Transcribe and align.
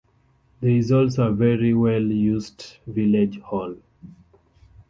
There 0.61 0.71
is 0.71 0.91
also 0.91 1.27
a 1.27 1.31
very 1.31 1.75
well 1.75 2.01
used 2.01 2.77
Village 2.87 3.39
Hall. 3.41 3.75